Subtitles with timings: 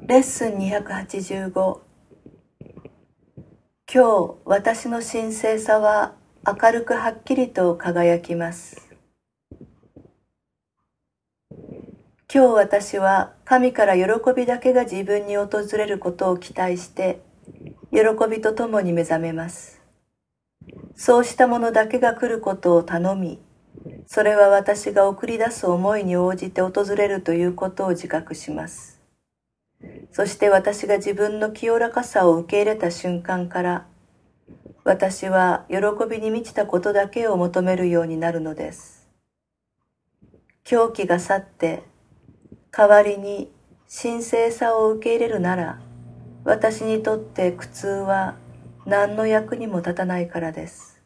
[0.00, 1.78] レッスン285今
[3.86, 6.14] 日私の神聖さは
[6.44, 8.88] 明るくはっきりと輝きます。
[12.32, 14.04] 今日私は神から喜
[14.36, 17.20] びだけが自分に訪れることを期待して
[17.92, 19.80] 喜びとともに目覚めます。
[20.96, 23.40] そうしたものだけが来ることを頼み
[24.06, 29.03] それは私が送り出す思いに応じて訪れるということを自覚します。
[30.14, 33.86] そして私が自分の清らかさを受け入れた瞬間から
[34.84, 39.10] 私は喜びに満ちたことだけを求めるようになるのです。
[40.62, 41.82] 狂気が去って
[42.70, 43.50] 代わりに
[43.90, 45.80] 神聖さを受け入れるなら
[46.44, 48.36] 私にとって苦痛は
[48.86, 51.02] 何の役にも立たないからです。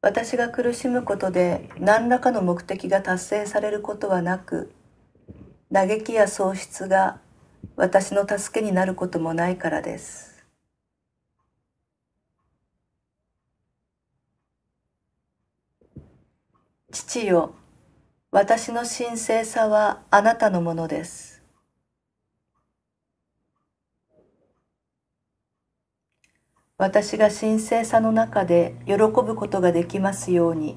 [0.00, 4.72] 私が苦しむことで何らかの目的が達成されることはなく
[5.70, 7.20] 嘆きや喪失が
[7.76, 10.44] 私の助けになることもないからです。
[16.92, 17.54] 父よ
[18.30, 21.42] 私の神聖さはあなたのものです。
[26.76, 30.76] 私が神聖さの中で喜ぶことができますように。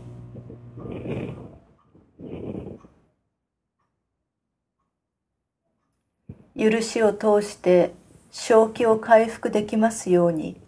[6.58, 7.94] 許しを通して
[8.32, 10.60] 正気を回復できますように。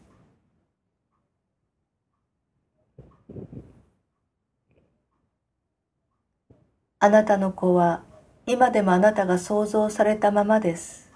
[7.00, 8.04] あなたの子は
[8.46, 11.10] 今でもあなたが想像されたままです。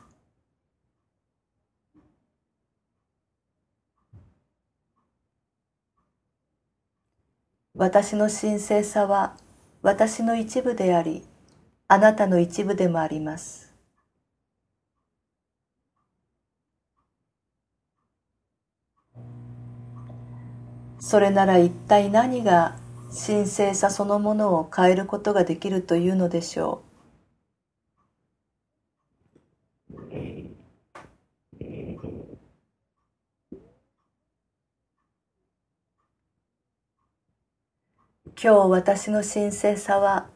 [7.75, 9.35] 私の神聖さは
[9.81, 11.23] 私の一部であり
[11.87, 13.72] あなたの一部でもあります。
[21.05, 22.77] それなら一体何が
[23.09, 26.81] 神聖さそのものを変えることができるというのでしょ
[29.91, 29.93] う？
[38.41, 40.29] 今日私の神聖さは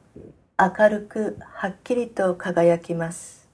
[0.59, 3.46] 明るくはっきりと輝きます。